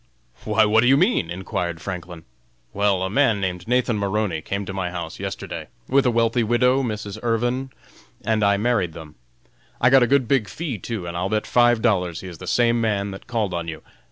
[0.45, 2.23] "Why, what do you mean?" inquired Franklin.
[2.73, 6.81] "Well, a man named Nathan Maroney came to my office yesterday with a wealthy widow,
[6.81, 7.19] Mrs.
[7.21, 7.69] Irvin,
[8.25, 9.13] and I married them.
[9.79, 12.47] I got a good big fee, too, and I'll bet five dollars he is the
[12.47, 13.83] same man that called on you.